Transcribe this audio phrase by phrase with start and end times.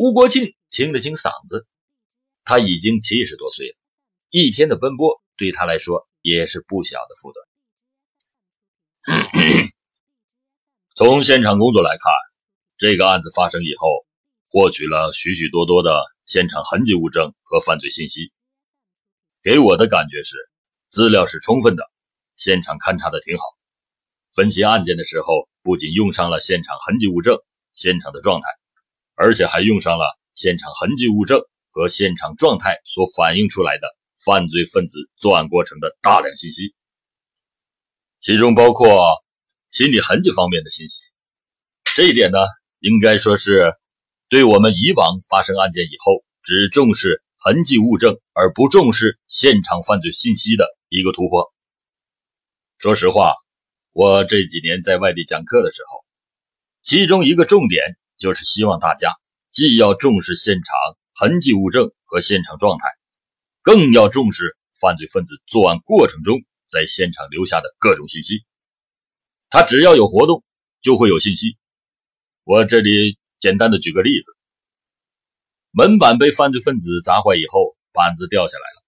[0.00, 1.66] 吴国庆清了清嗓子，
[2.44, 3.74] 他已经七十多岁了，
[4.30, 7.32] 一天的奔波对他来说也是不小的负
[9.02, 9.72] 担。
[10.94, 12.12] 从现场工作来看，
[12.76, 14.06] 这个案子发生以后，
[14.48, 18.30] 获取了许许多多的现场痕迹物证和犯罪信息。
[19.42, 20.36] 给我的感觉是，
[20.90, 21.82] 资料是充分的，
[22.36, 23.42] 现场勘查的挺好。
[24.32, 27.36] 分析案件的时候，不仅用上了现场痕迹物证、
[27.74, 28.46] 现场的状态。
[29.20, 33.88] 而且还用上了现场痕迹物证和现场状态所反映出来的
[34.24, 36.72] 犯罪分子作案过程的大量信息，
[38.20, 39.02] 其中包括
[39.70, 41.02] 心理痕迹方面的信息。
[41.96, 42.38] 这一点呢，
[42.78, 43.74] 应该说是
[44.28, 51.52] 对我们以往发生案件以后只重视痕迹物证而不重视现场犯罪信息的一个突破。
[52.78, 53.34] 说实话，
[53.90, 56.04] 我这几年在外地讲课的时候，
[56.82, 57.98] 其中一个重点。
[58.18, 59.14] 就是希望大家
[59.50, 60.74] 既要重视现场
[61.14, 62.88] 痕迹物证和现场状态，
[63.62, 68.44] 更要重视犯罪分子作案过程中在现场留下的各种信息。
[69.48, 70.44] 他只要有活动，
[70.82, 71.56] 就会有信息。
[72.44, 74.36] 我这里简单的举个例子：
[75.70, 78.82] 门板被犯罪分子砸坏以后，板子掉下来了，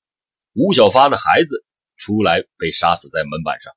[0.54, 1.64] 吴小发的孩子
[1.96, 3.72] 出来被杀死在门板上，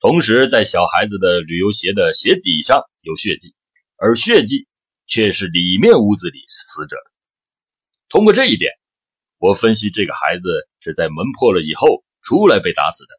[0.00, 3.54] 同时在小孩子的旅游鞋的鞋底上有血迹。
[4.00, 4.68] 而血迹
[5.08, 7.12] 却是里面屋子里死者的。
[8.08, 8.72] 通过这一点，
[9.38, 13.10] 我分析这个孩子是在门破了以后出来被打死的，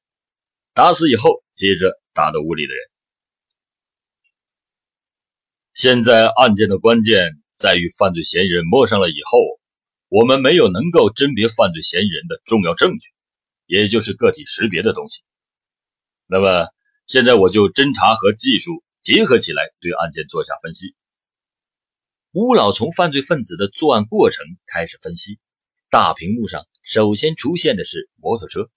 [0.73, 2.89] 打死以后接着打到屋里的人。
[5.73, 9.59] 现在案件的关键在于犯罪嫌疑人摸上了以后，
[10.07, 13.09] 我们没有能够甄别犯罪嫌疑人的重要证据，
[13.66, 15.19] 也就是个体识别的东西。
[16.25, 16.67] 那么
[17.05, 18.81] 现在我就侦查和技术。
[19.02, 20.95] 结合起来对案件做下分析。
[22.31, 25.39] 吴老从犯罪分子的作案过程开始分析。
[25.89, 28.69] 大屏幕上首先出现的是摩托车。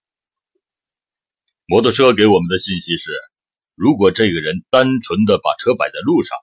[1.67, 3.11] 摩托车给我们的信息是：
[3.74, 6.39] 如果这个人单纯的把车摆在路上，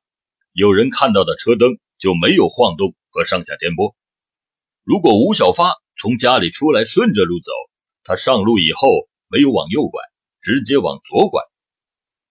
[0.53, 3.95] 有人看到的车灯就没有晃动和上下颠簸。
[4.83, 7.51] 如果吴小发从家里出来顺着路走，
[8.03, 10.01] 他上路以后没有往右拐，
[10.41, 11.41] 直接往左拐。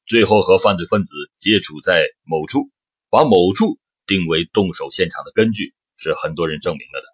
[0.09, 2.71] 最后和犯罪分子接触在某处，
[3.11, 7.07] 把某处定为动手现场的根据是很多人证明了的。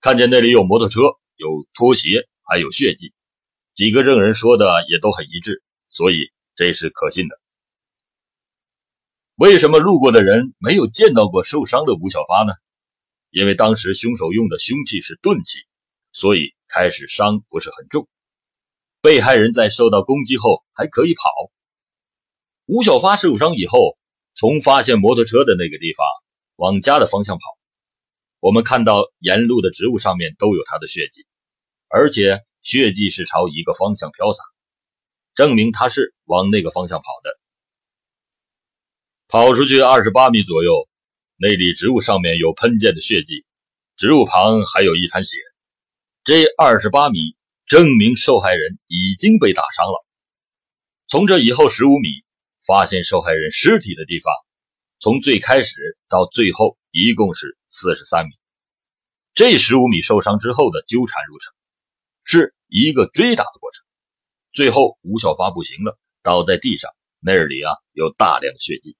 [0.00, 1.02] 看见那里有摩托车、
[1.36, 3.14] 有拖鞋，还有血迹，
[3.74, 7.40] 几个证人说的也都很一致，所以这是可信的。
[9.36, 12.54] 为什么路过的人没有见到过受伤的吴小发呢？
[13.30, 15.60] 因为当时凶手用的凶器是钝器，
[16.10, 18.08] 所以开始伤不是很重。
[19.00, 21.30] 被害人在受到攻击后还可以跑。
[22.66, 23.98] 吴小发受伤以后，
[24.34, 26.06] 从发现摩托车的那个地方
[26.56, 27.42] 往家的方向跑。
[28.40, 31.26] 我们看到沿路的植物上面都有他的血迹，
[31.88, 34.42] 而且血迹是朝一个方向飘洒，
[35.34, 37.38] 证明他是往那个方向跑的。
[39.28, 40.88] 跑出去二十八米左右，
[41.36, 43.44] 那里植物上面有喷溅的血迹，
[43.98, 45.36] 植物旁还有一滩血。
[46.24, 47.36] 这二十八米
[47.66, 50.06] 证明受害人已经被打伤了。
[51.06, 52.24] 从这以后十五米。
[52.66, 54.32] 发现受害人尸体的地方，
[54.98, 58.30] 从最开始到最后一共是四十三米。
[59.34, 61.52] 这十五米受伤之后的纠缠路程，
[62.22, 63.84] 是一个追打的过程。
[64.52, 68.96] 最后吴小发不行了，倒在地上，那里啊有大量的血迹。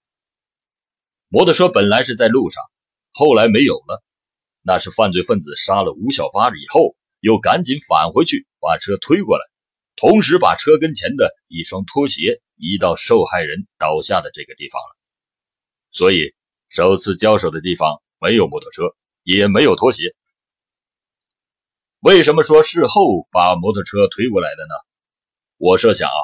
[1.28, 2.62] 摩托车本来是在路上，
[3.12, 4.02] 后来没有了，
[4.60, 9.44] 那是犯罪分子杀了吴小发以后，又赶紧返回去把车推过来，
[9.96, 12.42] 同时把车跟前的一双拖鞋。
[12.56, 14.96] 移到受害人倒下的这个地方了，
[15.90, 16.34] 所以
[16.68, 20.14] 首次交手的地方没有摩托车，也没有拖鞋。
[22.00, 24.74] 为什么说事后把摩托车推过来的呢？
[25.56, 26.20] 我设想啊，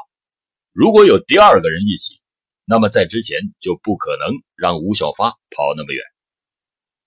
[0.72, 2.20] 如果有第二个人一起，
[2.64, 6.04] 那么在之前就不可能让吴小发跑那么远。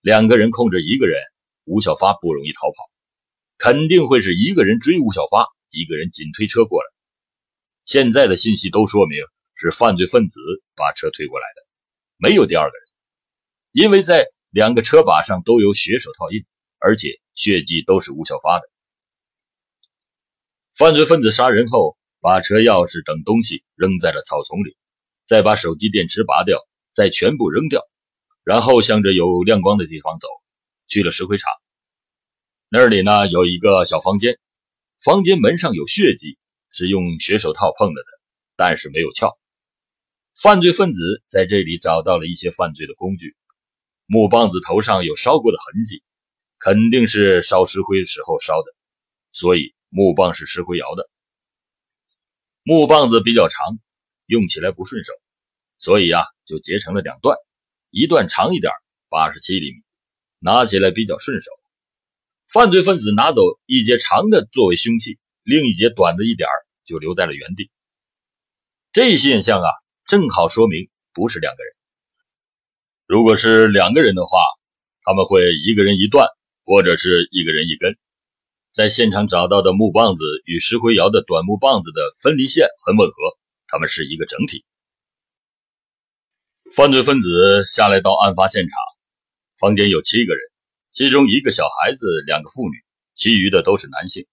[0.01, 1.21] 两个人控制一个人，
[1.65, 2.89] 吴小发不容易逃跑，
[3.57, 6.92] 肯定会是一个人追吴小发，一个人紧推车过来。
[7.85, 9.19] 现在的信息都说明
[9.55, 10.39] 是犯罪分子
[10.75, 11.67] 把车推过来的，
[12.17, 12.87] 没有第二个人，
[13.71, 16.45] 因为在两个车把上都有血手套印，
[16.79, 18.69] 而且血迹都是吴小发的。
[20.75, 24.77] 犯罪分子杀人后，把车钥匙等东西扔在了草丛里，
[25.27, 26.59] 再把手机电池拔掉，
[26.93, 27.81] 再全部扔掉，
[28.43, 30.27] 然后向着有亮光的地方走，
[30.87, 31.51] 去了石灰厂。
[32.69, 34.39] 那里呢有一个小房间，
[35.03, 36.37] 房间门上有血迹。
[36.73, 38.07] 是用血手套碰了的，
[38.57, 39.37] 但是没有撬。
[40.35, 43.37] 犯罪分子在这里找到了一些犯罪的工具，
[44.07, 46.03] 木棒子头上有烧过的痕迹，
[46.57, 48.73] 肯定是烧石灰时候烧的，
[49.31, 51.07] 所以木棒是石灰窑的。
[52.63, 53.77] 木棒子比较长，
[54.25, 55.13] 用起来不顺手，
[55.77, 57.37] 所以啊就截成了两段，
[57.91, 58.73] 一段长一点，
[59.09, 59.83] 八十七厘米，
[60.39, 61.51] 拿起来比较顺手。
[62.47, 66.47] 犯罪分子拿走一节长的作为凶器，另一节短的一点
[66.85, 67.69] 就留在了原地。
[68.91, 69.69] 这现象啊，
[70.05, 71.73] 正好说明不是两个人。
[73.05, 74.39] 如果是两个人的话，
[75.01, 76.27] 他们会一个人一段，
[76.63, 77.97] 或者是一个人一根。
[78.71, 83.15] 在现场找到的木棒子与石灰窑的短木棒子的分离线很吻合，
[83.67, 84.65] 它们是一个整体。
[86.73, 88.71] 犯罪分子下来到案发现场，
[89.59, 90.41] 房间有七个人。
[90.91, 92.83] 其中一个小孩子，两个妇女，
[93.15, 94.25] 其余的都是男性。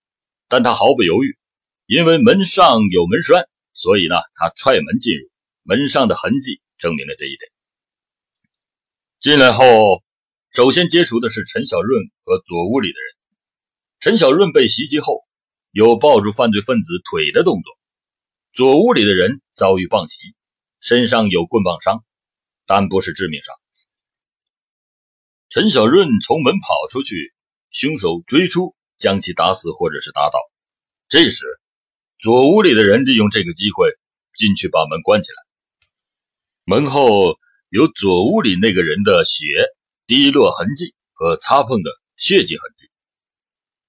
[0.51, 1.39] 但他毫不犹豫，
[1.87, 5.31] 因为门上有门栓，所以呢，他踹门进入。
[5.63, 7.53] 门上的痕迹证明了这一点。
[9.21, 10.03] 进来后，
[10.51, 13.15] 首先接触的是陈小润和左屋里的人。
[14.01, 15.25] 陈小润被袭击后，
[15.71, 17.79] 有抱住犯罪分子腿的动作。
[18.53, 20.35] 左屋里的人遭遇棒袭，
[20.81, 22.05] 身上有棍棒伤，
[22.67, 23.55] 但不是致命伤。
[25.49, 27.33] 陈小润从门跑出去，
[27.71, 30.39] 凶手追出，将其打死或者是打倒。
[31.09, 31.45] 这时，
[32.21, 33.91] 左屋里的人利用这个机会
[34.37, 35.37] 进去把门关起来。
[36.65, 37.39] 门后
[37.71, 39.45] 有左屋里那个人的血
[40.07, 42.89] 滴落痕迹和擦碰的血迹痕迹。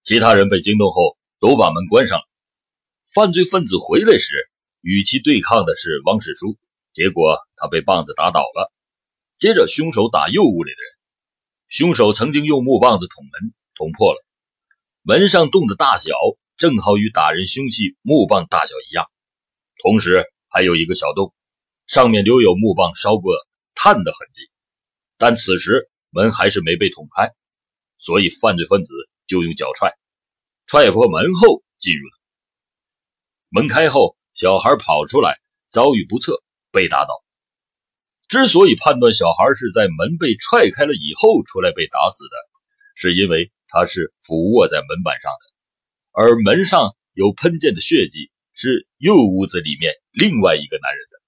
[0.03, 2.25] 其他人被惊动后都把门关上了。
[3.13, 4.49] 犯罪分子回来时，
[4.79, 6.57] 与其对抗的是汪世书，
[6.93, 8.71] 结果他被棒子打倒了。
[9.37, 10.91] 接着，凶手打右屋里的人。
[11.67, 14.23] 凶手曾经用木棒子捅门，捅破了
[15.03, 16.13] 门上洞的大小
[16.57, 19.09] 正好与打人凶器木棒大小一样，
[19.81, 21.33] 同时还有一个小洞，
[21.87, 23.33] 上面留有木棒烧过
[23.73, 24.43] 炭的痕迹。
[25.17, 27.31] 但此时门还是没被捅开，
[27.97, 28.93] 所以犯罪分子
[29.25, 29.91] 就用脚踹，
[30.67, 32.19] 踹破门后进入了。
[33.49, 37.23] 门开后，小孩跑出来，遭遇不测，被打倒。
[38.29, 42.37] 之所以判断小孩是在门被踹开了以后出来被打死的，
[42.93, 45.45] 是因为他是俯卧在门板上的，
[46.11, 51.21] 而门上有喷溅的血迹是右屋子里面另外一个男人的，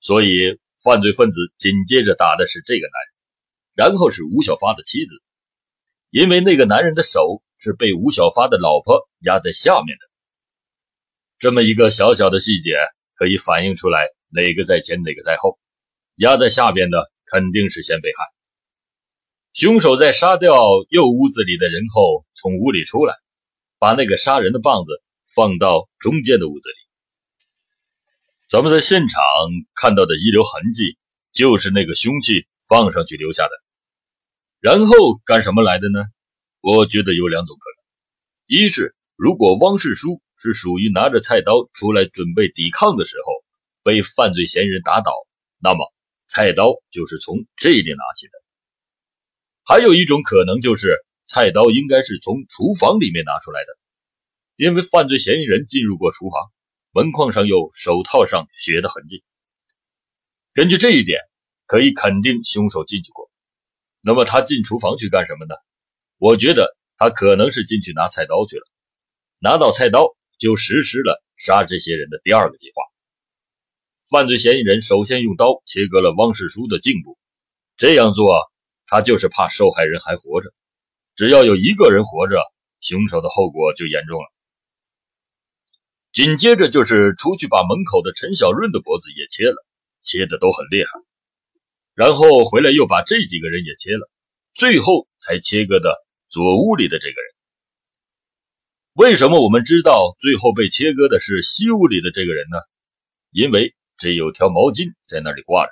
[0.00, 5.12] 所以犯罪分子紧接着打的是这个男人，然后是吴小发的妻子，
[6.10, 10.06] 因为那个男人的手是被吴小发的老婆压在下面的。
[11.38, 12.72] 这么一个小小的细节
[13.14, 15.58] 可以反映出来哪个在前哪个在后。
[16.16, 18.35] 压在下边的肯定是先被害。
[19.56, 20.52] 凶手在杀掉
[20.90, 23.14] 右屋子里的人后，从屋里出来，
[23.78, 25.02] 把那个杀人的棒子
[25.34, 26.74] 放到中间的屋子里。
[28.50, 29.18] 咱们在现场
[29.74, 30.98] 看到的遗留痕迹，
[31.32, 33.50] 就是那个凶器放上去留下的。
[34.60, 34.94] 然后
[35.24, 36.04] 干什么来的呢？
[36.60, 43.32] 我觉得有两种可能：一是如果汪世书是属于拿着菜刀出来准备抵抗的时候，
[43.82, 45.12] 被犯罪嫌疑人打倒，
[45.58, 45.90] 那么。
[46.26, 48.32] 菜刀就是从这里拿起的，
[49.68, 53.76] 还有一种可能就是菜刀应该是从厨房里面拿出来的，
[54.54, 56.52] 因为犯罪嫌疑人进入过厨房，
[56.92, 59.24] 门框上有手套上血的痕迹。
[60.54, 61.20] 根据这一点，
[61.66, 63.28] 可以肯定凶手进去过。
[64.00, 65.56] 那么他进厨房去干什么呢？
[66.18, 68.64] 我觉得他可能是进去拿菜刀去了，
[69.40, 72.82] 拿到菜刀就实施了杀这些人的第二个计划。
[74.08, 77.18] 犯罪嫌疑人首先用刀切割了汪世书的颈部，
[77.76, 78.32] 这样做
[78.86, 80.52] 他就是怕受害人还活着。
[81.14, 82.40] 只要有一个人活着，
[82.80, 84.26] 凶手的后果就严重了。
[86.12, 89.64] 紧接着就是出去把门口的陈小润的脖子也切了，
[90.02, 90.90] 切的都很厉害。
[91.94, 94.10] 然后回来又把这几个人也切了，
[94.54, 95.96] 最后才切割的
[96.28, 97.34] 左屋里的这个人。
[98.92, 102.58] 为什么我们知道最后被切割的是西屋里的这个人呢？
[103.30, 103.74] 因为。
[103.98, 105.70] 这有条毛巾在那里挂着，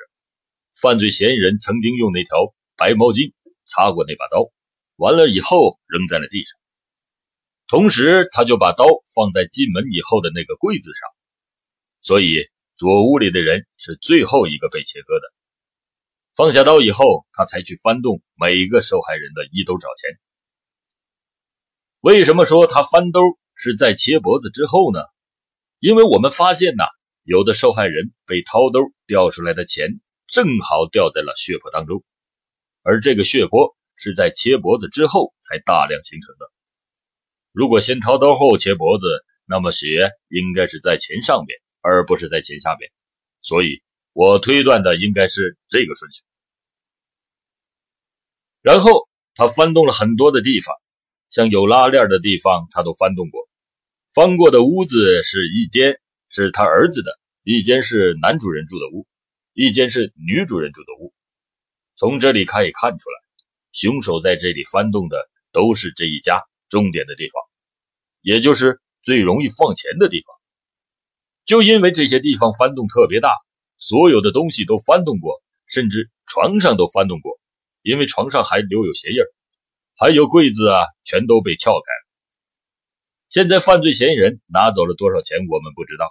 [0.81, 3.33] 犯罪嫌疑人曾经用那条白毛巾
[3.65, 4.51] 擦过那把刀，
[4.97, 6.59] 完了以后扔在了地上。
[7.67, 11.09] 同时，他就把刀放在进门以后的那个柜子上，
[12.01, 15.23] 所以左屋里的人是最后一个被切割的。
[16.37, 20.19] 放下刀以后，他才去翻动每一个受害人的衣兜找钱。
[22.01, 23.21] 为什么说他翻兜
[23.55, 25.01] 是在切脖子之后呢？
[25.79, 26.85] 因为我们发现呐。
[27.27, 32.05] 有的受害人被掏兜掉出来的钱正好掉在了血泊当中，
[32.85, 36.53] 而这个血泊是在切脖子之后才大量形成的。
[37.51, 39.07] 如果先掏刀后切脖子，
[39.47, 42.91] 那么血应该是在钱上面，而不是在钱下面。
[43.41, 46.23] 所以我推断的应该是这个顺序。
[48.61, 50.75] 然后他翻动了很多的地方，
[51.31, 53.49] 像有拉链的地方他都翻动过。
[54.15, 59.07] 翻过的屋子是一间是他儿子的，一间是男主人住的屋，
[59.55, 61.14] 一间是女主人住的屋。
[61.97, 63.17] 从这里可以看出来，
[63.73, 67.43] 凶手在这里翻动的都是这一家重点的地方，
[68.21, 70.35] 也就是最容易放钱的地方。
[71.45, 73.35] 就因为这些地方翻动特别大，
[73.77, 77.39] 所有的东西都翻动过，甚至床上都翻动过。
[77.83, 79.19] 因为床上还留有鞋印
[79.95, 82.05] 还有柜子啊，全都被撬开了。
[83.29, 86.09] 现在犯罪嫌疑人拿走了多少钱，我们不知道。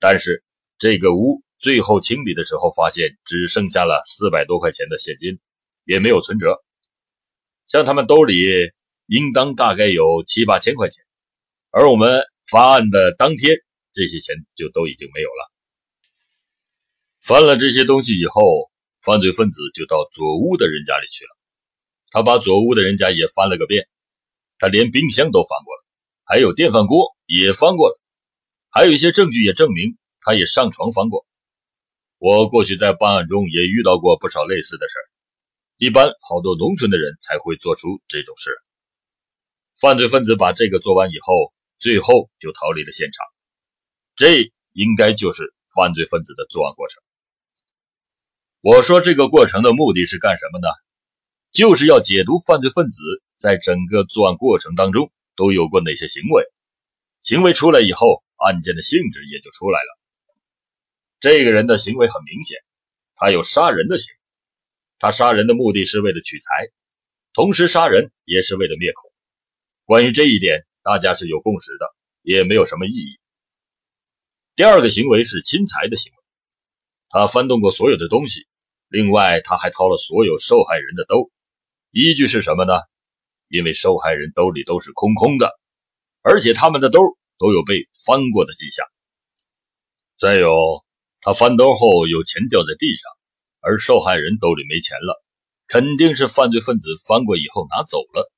[0.00, 0.42] 但是
[0.78, 5.38] 这个屋最后清理的时候，发现只剩下了四百多块钱的现金，
[5.84, 6.62] 也没有存折。
[7.66, 8.44] 像他们兜里
[9.06, 11.04] 应当大概有七八千块钱，
[11.70, 13.56] 而我们发案的当天，
[13.92, 15.52] 这些钱就都已经没有了。
[17.22, 18.70] 翻了这些东西以后。
[19.04, 21.30] 犯罪分子就到左屋的人家里去了，
[22.12, 23.88] 他把左屋的人家也翻了个遍，
[24.60, 25.84] 他连冰箱都翻过了，
[26.22, 28.00] 还有电饭锅也翻过了，
[28.70, 31.26] 还有一些证据也证明他也上床翻过。
[32.24, 35.04] 我过去在办案中也遇到过不少类似的事儿
[35.76, 38.52] 一般好多农村的人才会做出这种事。
[39.80, 43.26] 犯罪分子把这个做完以后，最后就逃离了现场，
[44.14, 47.02] 这应该就是犯罪分子的作案过程。
[48.60, 50.68] 我说这个过程的目的是干什么呢？
[51.50, 53.02] 就是要解读犯罪分子
[53.36, 56.44] 在整个作案过程当中都有过哪些行为，
[57.22, 59.98] 行为出来以后，案件的性质也就出来了。
[61.22, 62.58] 这个人的行为很明显，
[63.14, 64.18] 他有杀人的行为，
[64.98, 66.72] 他杀人的目的是为了取财，
[67.32, 69.12] 同时杀人也是为了灭口。
[69.84, 71.86] 关于这一点，大家是有共识的，
[72.22, 73.20] 也没有什么异议。
[74.56, 76.18] 第二个行为是侵财的行为，
[77.08, 78.48] 他翻动过所有的东西。
[78.88, 81.30] 另外，他还掏了所有受害人的兜，
[81.92, 82.80] 依据是什么呢？
[83.46, 85.52] 因为受害人兜里都是空空的，
[86.20, 86.98] 而且他们的兜
[87.38, 88.84] 都有被翻过的迹象。
[90.18, 90.84] 再有，
[91.22, 93.10] 他翻兜后有钱掉在地上，
[93.60, 95.24] 而受害人兜里没钱了，
[95.68, 98.30] 肯定是犯罪分子翻过以后拿走了。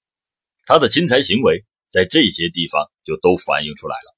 [0.67, 4.15] 他的侵财行为在这些地方就都反映出来了。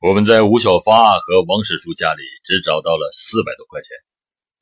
[0.00, 3.90] 我们在吴小发和王世书家里只找到了四百多块钱。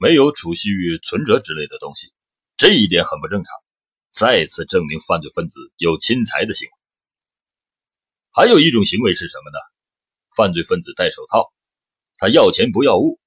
[0.01, 2.13] 没有储蓄存折之类的东西，
[2.57, 3.53] 这一点很不正常，
[4.13, 6.73] 再次证明犯罪分子有侵财的行为。
[8.31, 9.59] 还有一种行为是什么呢？
[10.37, 11.53] 犯罪分子戴手套，
[12.19, 13.19] 他要钱不要物。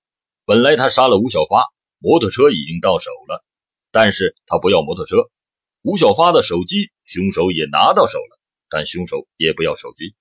[0.46, 1.66] 本来他杀了吴小发，
[1.98, 3.44] 摩托车已经到手了，
[3.92, 5.18] 但是他不要摩托车。
[5.82, 10.14] 吴小发的手机，凶手也拿到手了，但凶手也不要手机，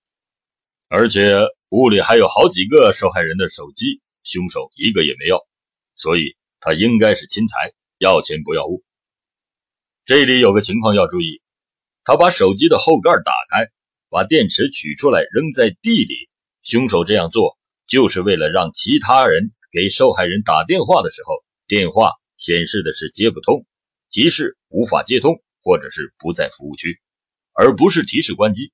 [0.88, 1.36] 而且
[1.68, 5.46] 屋里还有好几个受害人的手机，凶手一个也没要，
[5.94, 6.36] 所以。
[6.62, 8.84] 他应该是侵财，要钱不要物。
[10.04, 11.40] 这里有个情况要注意，
[12.04, 13.72] 他把手机的后盖打开，
[14.10, 16.28] 把电池取出来扔在地里。
[16.62, 17.56] 凶手这样做
[17.90, 23.66] 就是为了让其他人给受害人打电话的时候，电话显示的是接不通，
[24.11, 27.00] 提示无法接通，或者是不在服务区，
[27.52, 28.73] 而不是提示关机。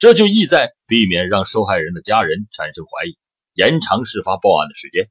[0.00, 3.16] 这就意在避免让受害人的家人产生怀疑，
[3.54, 5.08] 延长事发报案的时间。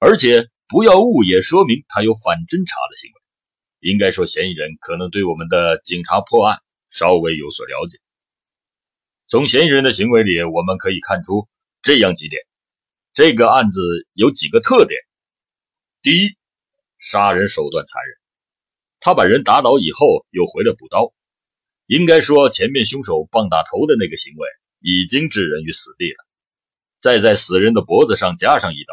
[0.00, 6.58] 而且不要误也说明他有反侦查的行为，应该说嫌疑人可能对我们的警察破案
[6.90, 7.98] 稍微有所了解。
[9.28, 11.48] 从嫌疑人的行为里，我们可以看出
[11.82, 12.40] 这样几点：
[13.12, 13.80] 这个案子
[14.12, 15.00] 有几个特点。
[16.00, 16.36] 第一，
[17.00, 18.16] 杀人手段残忍，
[19.00, 21.12] 他把人打倒以后又回来补刀，
[21.86, 26.24] 应该说前面凶手棒打头的那个行为已经置人于死地了，
[27.00, 28.92] 再在死人的脖子上加上一刀。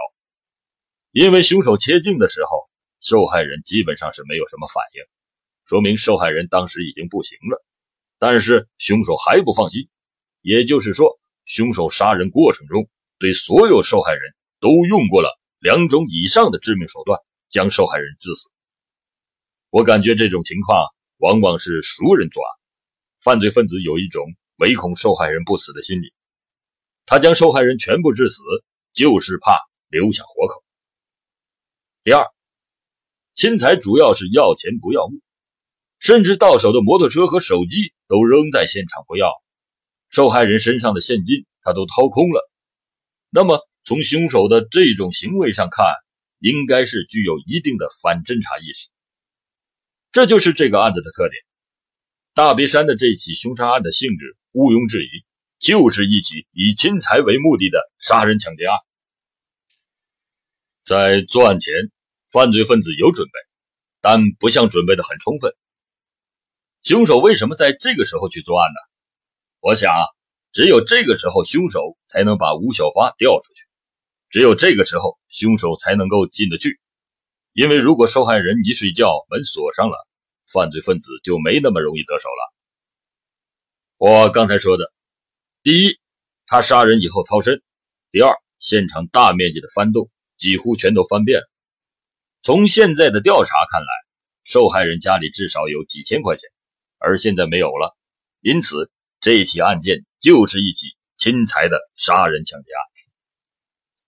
[1.11, 2.67] 因为凶手切颈的时候，
[2.99, 5.03] 受害人基本上是没有什么反应，
[5.69, 7.63] 说明受害人当时已经不行了。
[8.17, 9.89] 但是凶手还不放心，
[10.43, 14.21] 也就是说，凶手杀人过程中对所有受害人
[14.59, 17.17] 都用过了两种以上的致命手段，
[17.49, 18.49] 将受害人致死。
[19.69, 20.85] 我感觉这种情况
[21.17, 22.49] 往往是熟人作案，
[23.19, 24.21] 犯罪分子有一种
[24.57, 26.13] 唯恐受害人不死的心理，
[27.05, 28.41] 他将受害人全部致死，
[28.93, 29.57] 就是怕
[29.87, 30.61] 留下活口。
[32.03, 32.27] 第二，
[33.31, 35.21] 侵财主要是要钱不要物，
[35.99, 39.31] 甚至到手的摩托车和手机都扔在现场不要，
[40.13, 42.47] 受害人身上的现金他都掏空了。
[43.31, 45.87] 那么从凶手的这种行为上看，
[46.37, 48.91] 应该是具有一定的反侦查意识。
[50.11, 51.41] 这就是这个案子的特点。
[52.35, 55.25] 大别山的这起凶杀案的性质毋庸置疑，
[55.57, 58.77] 就是一起以侵财为目的的杀人抢劫案。
[60.85, 61.73] 在作案前，
[62.31, 63.31] 犯罪分子有准备，
[63.99, 65.55] 但不像准备的很充分。
[66.83, 68.92] 凶手为什么在这个时候去作案呢？
[69.63, 69.93] 我想，
[70.51, 73.65] 只有这个时候，凶手才能把吴小发调出去，
[74.29, 76.81] 只有这个时候，凶手才能够进得去。
[77.53, 80.05] 因为如果受害人一睡觉门锁上了，
[80.51, 82.53] 犯罪分子就没那么容易得手了。
[83.95, 84.91] 我刚才说的，
[85.63, 85.97] 第一，
[86.45, 87.55] 他杀人以后逃生；
[88.11, 91.49] 第二，现场大面积的翻动，几乎全都翻遍了。
[92.41, 93.87] 从现在的调查看来，
[94.43, 96.49] 受害人家里至少有几千块钱。
[96.97, 97.95] 而现在没有了，
[98.41, 98.91] 因此
[99.23, 102.83] 这起案件就是一起侵财的杀人抢劫案。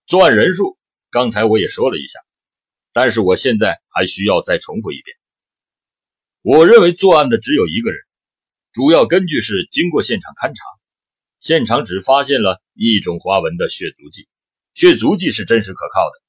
[0.06, 0.78] 作案人数
[1.10, 2.20] 刚才我也说了一下，
[2.92, 5.16] 但是我现在还需要再重复一遍。
[6.42, 8.02] 我认为作案的只有一个人，
[8.74, 10.66] 主要根据是经过现场勘查，
[11.40, 14.28] 现场只发现了一种花纹的血足迹，
[14.74, 16.22] 血足迹是真实可靠的，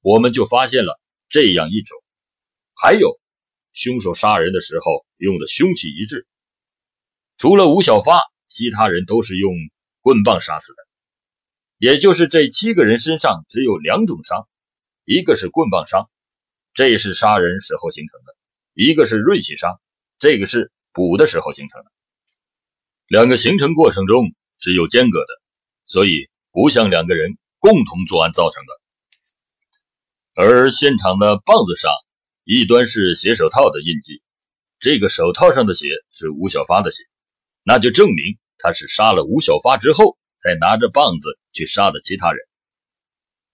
[0.00, 1.94] 我们就发现了这样一种，
[2.74, 3.20] 还有。
[3.74, 6.26] 凶手杀人的时候用的凶器一致，
[7.36, 9.54] 除了吴小发，其他人都是用
[10.02, 10.82] 棍棒杀死的。
[11.78, 14.46] 也就是这七个人身上只有两种伤，
[15.04, 16.10] 一个是棍棒伤，
[16.74, 18.34] 这是杀人时候形成的；
[18.74, 19.80] 一个是锐器伤，
[20.18, 21.90] 这个是补的时候形成的。
[23.06, 25.40] 两个形成过程中是有间隔的，
[25.86, 30.42] 所以不像两个人共同作案造成的。
[30.42, 31.90] 而现场的棒子上。
[32.42, 34.22] 一端是血手套的印记，
[34.80, 37.04] 这个手套上的血是吴小发的血，
[37.62, 42.40] 那就证明他是杀了吴小发之后，再拿着棒子去杀的其他人。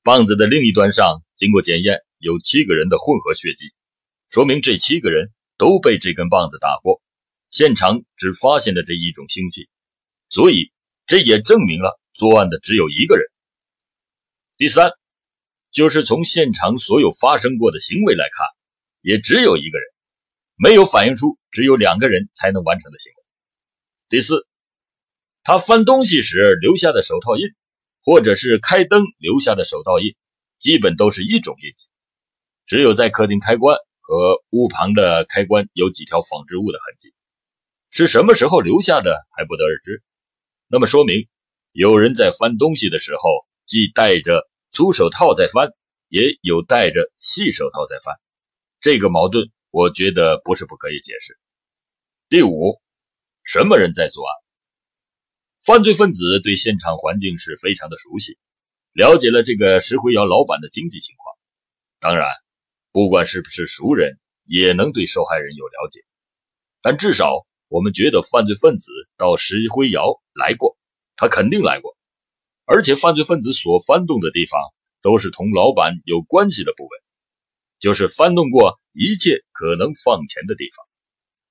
[0.02, 3.72] 棒子的另一端上经过检验，有七个人的混合血迹，
[4.28, 7.02] 说明这七个人都被这根棒子打过。
[7.50, 9.68] 现场只发现了这一种凶器，
[10.28, 10.72] 所以
[11.06, 13.26] 这也证明了作案的只有一个人。
[14.56, 14.90] 第三，
[15.70, 18.46] 就是从现场所有发生过的行为来看。
[19.02, 19.86] 也只有一个人
[20.56, 23.15] 没有反映出只有两个人才能完成的行为。
[24.09, 24.47] 第四，
[25.42, 27.42] 他翻东西时留下的手套印，
[28.05, 30.14] 或者是开灯留下的手套印，
[30.61, 31.88] 基本都是一种印记。
[32.66, 37.14] 只有在客厅开关和屋旁的开关有几条纺织物的痕迹，
[37.90, 40.05] 是什么时候留下的还不得而知。
[40.69, 41.27] 那么说明
[41.73, 45.73] 有人在翻东西的时候，既戴着粗手套在翻，
[46.09, 48.14] 也有戴着细手套在翻。
[48.81, 51.37] 这个矛盾，我觉得不是不可以解释。
[52.29, 52.81] 第五，
[53.48, 54.35] 什么人在作案？
[55.64, 58.38] 犯罪分子对现场环境是非常的熟悉，
[58.92, 61.37] 了解了这个石灰窑老板的经济情况。
[62.00, 62.28] 当然，
[62.90, 66.00] 不管是不是熟人，也能对受害人有了解。
[66.82, 70.76] 但至少我们觉得犯罪分子到石灰窑来过，
[71.14, 71.96] 他肯定来过，
[72.64, 74.61] 而且犯罪分子所翻动的地方
[75.02, 76.98] 都是同老板有关系的部位。
[77.78, 80.85] 就是翻动过一切可能放钱的地方，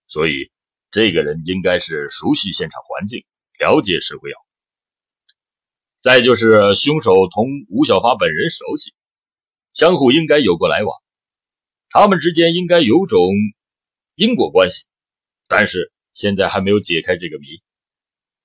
[0.07, 0.51] 所以
[0.95, 3.25] 这个人应该是熟悉现场环境，
[3.59, 4.37] 了解石灰窑。
[6.01, 8.93] 再就是凶手同吴小发本人熟悉，
[9.73, 10.97] 相互应该有过来往，
[11.89, 13.27] 他们之间应该有种
[14.15, 14.85] 因果关系，
[15.49, 17.45] 但是现在还没有解开这个谜。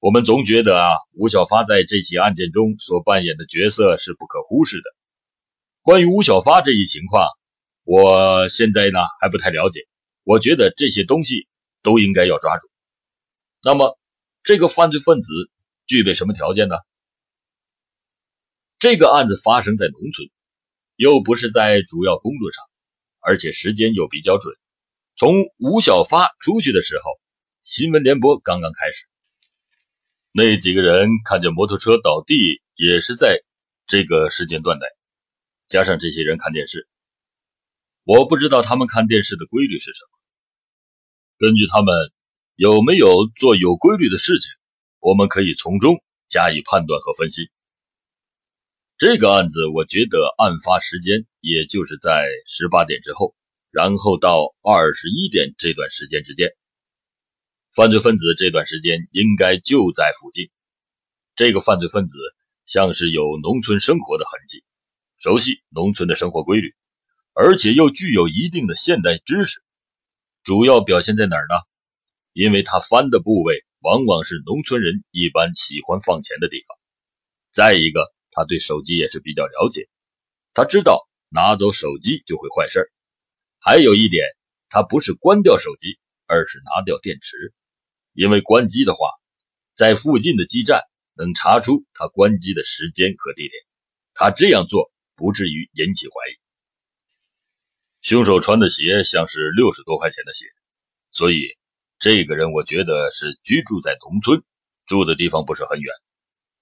[0.01, 4.83] 我们总觉得啊，吴小发在这起案件中所扮演的角色是不可忽视的。
[5.83, 7.29] 关于吴小发这一情况。
[7.85, 9.87] 我现在呢还不太了解，
[10.25, 11.47] 我觉得这些东西
[11.83, 12.69] 都应该要抓住。
[13.63, 13.99] 那么，
[14.43, 15.51] 这个犯罪分子
[15.87, 16.77] 具备什么条件呢？
[18.79, 20.31] 这个案子发生在农村，
[20.97, 22.65] 又不是在主要公路上，
[23.19, 24.55] 而且时间又比较准。
[25.17, 27.21] 从吴小发出去的时候，
[27.63, 29.05] 新闻联播刚刚开始，
[30.33, 33.43] 那几个人看见摩托车倒地，也是在
[33.87, 34.87] 这个时间段内，
[35.69, 36.89] 加上这些人看电视。
[38.05, 40.20] 我不知道他们看电视的规律是什么。
[41.41, 41.95] 根据他们
[42.55, 44.51] 有没有做有规律的事情，
[44.99, 45.97] 我们可以从中
[46.29, 47.49] 加以判断和分析。
[48.99, 53.35] 这个案子，我觉得案发时间也就是在十八点之后，
[53.71, 56.51] 然后到二十一点这段时间之间。
[57.75, 60.51] 犯罪分子这段时间应该就在附近。
[61.37, 62.19] 这个犯罪分子
[62.67, 64.63] 像是有农村生活的痕迹，
[65.17, 66.75] 熟悉农村的生活规律。
[67.33, 69.63] 而且又具有一定的现代知识，
[70.43, 71.55] 主要表现在哪儿呢？
[72.33, 76.79] 因为他翻的部位往往是农村人一般喜欢放钱的地方。
[77.53, 79.89] 再一个，他对手机也是比较了解，
[80.55, 82.91] 他知道拿走手机就会坏事
[83.59, 84.25] 还有一点，
[84.71, 87.53] 他不是关掉手机，而是拿掉电池，
[88.15, 89.11] 因为关机的话，
[89.75, 90.81] 在附近的基站
[91.15, 93.53] 能查出他关机的时间和地点。
[94.15, 96.39] 他这样做不至于引起怀疑。
[98.03, 100.47] 凶手穿的鞋像是六十多块钱的鞋，
[101.11, 101.57] 所以
[101.99, 104.43] 这个人我觉得是居住在农村，
[104.87, 105.93] 住的地方不是很远。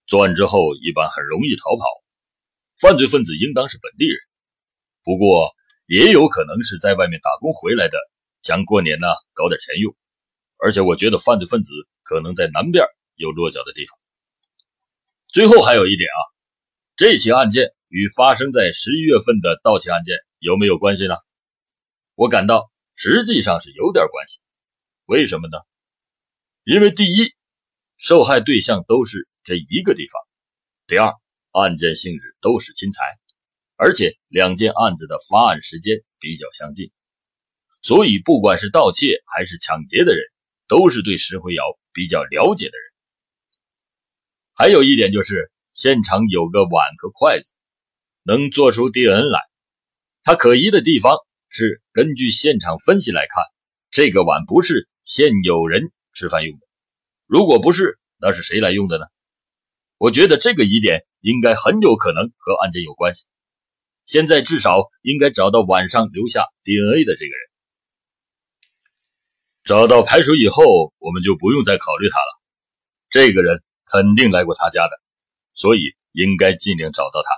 [0.06, 1.84] 作案之后一般很容易逃跑，
[2.80, 4.18] 犯罪分子应当是本地人，
[5.04, 5.52] 不过
[5.86, 7.98] 也有可能是在外面打工回来的，
[8.42, 9.94] 想过年呢搞点钱用。
[10.56, 11.72] 而且我觉得犯罪分子
[12.02, 13.96] 可能在南边有落脚的地方。
[15.28, 16.20] 最后还有一点啊，
[16.96, 21.14] 这起案件与发生在十一月份的盗窃案件有没有关系呢？
[22.18, 24.40] 我感到实际上是有点关系。
[25.04, 25.58] 为什么呢？
[26.64, 27.32] 因为第一，
[27.96, 30.20] 受害对象都是这一个地方；
[30.88, 31.14] 第二，
[31.52, 33.04] 案件性质都是侵财，
[33.76, 36.90] 而且两件案子的发案时间比较相近，
[37.82, 40.20] 所以不管是盗窃还是抢劫的人，
[40.66, 42.92] 都是对石灰窑比较了解的人。
[44.54, 47.54] 还有一点就是，现场有个碗和筷子，
[48.24, 49.40] 能做出 DNA 来。
[50.24, 51.16] 它可疑的地方
[51.48, 53.44] 是，根据现场分析来看，
[53.90, 56.66] 这个碗不是现有人吃饭用的。
[57.26, 59.06] 如果不是，那是谁来用的呢？
[59.96, 63.24] 我觉得这个疑点应该很有可能和案件有关系。
[64.06, 67.48] 现在至少应该找到碗上留下 DNA 的这个人。
[69.64, 72.40] 找到排除以后，我们就不用再考虑他了。
[73.10, 73.62] 这个人。
[73.90, 75.00] 肯定来过他家的，
[75.54, 75.80] 所以
[76.12, 77.30] 应该尽量找到他。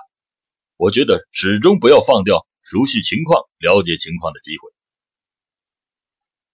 [0.75, 4.71] 我觉得始终不要放掉熟悉情况、了解情况的机会。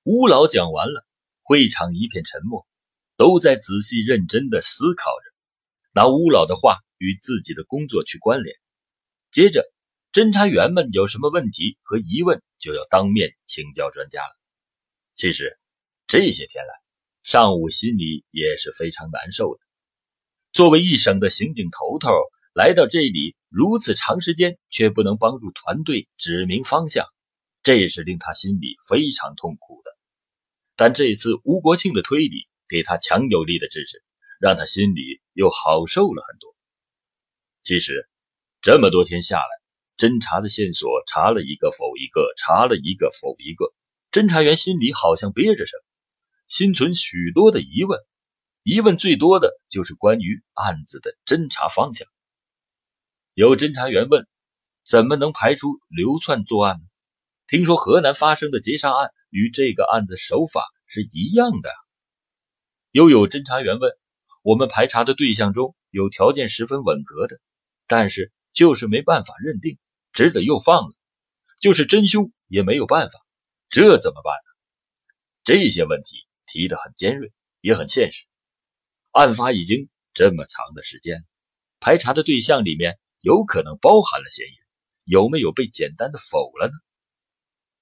[0.04, 1.06] 吴老讲完了，
[1.43, 2.65] 会场一片沉默，
[3.17, 5.34] 都在仔细认真的思考着，
[5.93, 8.56] 拿吴老的话与自己的工作去关联。
[9.32, 9.70] 接着，
[10.13, 14.34] 侦查员们有什么问题和疑问，就要当面请教专家了。
[15.13, 15.60] 其实
[16.08, 16.74] 这些天来，
[17.24, 19.62] 上午心里也是非常难受的。
[20.54, 22.10] 作为一省的刑警头头，
[22.54, 27.05] 来到这里如此长时间，却不能帮助团队指明方向，
[27.63, 29.91] 这也是令他心里非常痛苦的。
[30.75, 34.03] 但这次吴国庆的推理给他强有力的支持，
[34.39, 36.55] 让他心里又好受了很多。
[37.62, 38.10] 其实，
[38.62, 39.49] 这么多天下来，
[39.97, 43.73] 侦查的线索查了一个否一个，查了一个否一个，
[44.12, 45.83] 侦查员心里好像憋着什么，
[46.47, 47.99] 心存许多的疑问。
[48.62, 52.07] 疑问最多的就是关于案子的侦查方向。
[53.38, 54.28] 有侦查员问
[54.84, 56.88] ：“怎么能排除流窜作案呢？
[57.45, 61.69] 听说河南发生的劫杀案与这个案子手法是一样的。”
[62.89, 63.91] 又有侦查员问
[64.41, 67.39] ：“我们排查的对象中有条件十分吻合的，
[67.86, 69.78] 但是就是没办法认定，
[70.13, 70.91] 只得又放了。
[71.60, 73.19] 就是真凶也没有办法，
[73.69, 74.50] 这怎么办呢？”
[75.45, 78.26] 这些问题提得很尖锐，也很现实。
[79.12, 81.23] 案发已经这么长的时间，
[81.80, 84.67] 排查的对象里面有可能包含了嫌疑人，
[85.03, 86.73] 有没有被简单的否了呢？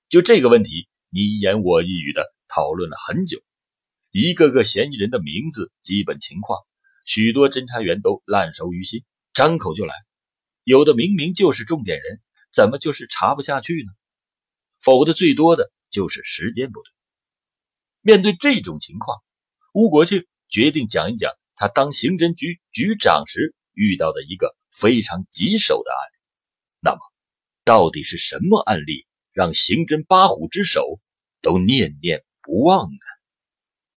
[0.09, 3.41] 就这个问题，你一言我一语的讨论了很久，
[4.11, 6.59] 一个个嫌疑人的名字、基本情况，
[7.05, 9.93] 许多侦查员都烂熟于心，张口就来。
[10.63, 12.21] 有的明明就是重点人，
[12.51, 13.91] 怎么就是查不下去呢？
[14.79, 16.91] 否的最多的就是时间不对。
[18.01, 19.17] 面对这种情况，
[19.73, 20.25] 吴国庆。
[20.47, 26.17] 决定讲一讲他当刑侦局局长时遇到的一个非常棘手的案例。
[26.81, 26.99] 那么，
[27.63, 30.99] 到底是什么案例让刑侦八虎之首
[31.41, 33.14] 都念念不忘呢？